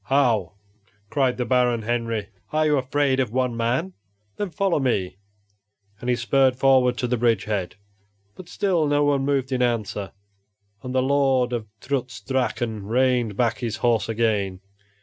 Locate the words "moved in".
9.25-9.61